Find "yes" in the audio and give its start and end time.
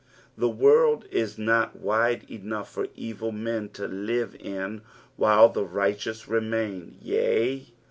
6.99-7.65